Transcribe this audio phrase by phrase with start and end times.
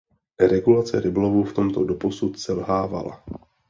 [0.39, 3.23] Regulace rybolovu v tomto doposud selhávala.